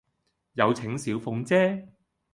[0.53, 1.87] 有請小鳳姐